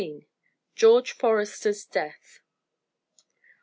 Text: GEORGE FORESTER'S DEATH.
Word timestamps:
GEORGE 0.73 1.11
FORESTER'S 1.13 1.85
DEATH. 1.85 2.39